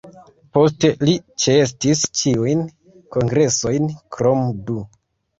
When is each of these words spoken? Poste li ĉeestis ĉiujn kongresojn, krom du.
Poste 0.57 0.89
li 1.09 1.11
ĉeestis 1.43 2.01
ĉiujn 2.21 2.63
kongresojn, 3.17 3.85
krom 4.17 4.41
du. 4.71 4.79